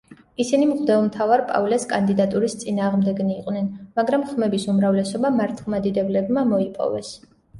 ისინი 0.43 0.67
მღვდელმთავარ 0.67 1.41
პავლეს 1.49 1.83
კანდიდატურის 1.91 2.55
წინააღმდეგნი 2.63 3.35
იყვნენ, 3.43 3.67
მაგრამ 4.01 4.25
ხმების 4.31 4.67
უმრავლესობა 4.75 5.33
მართლმადიდებლებმა 5.39 6.47
მოიპოვეს. 6.55 7.13